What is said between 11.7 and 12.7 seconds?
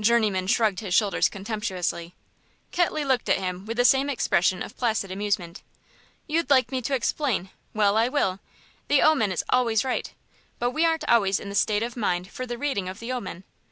of mind for the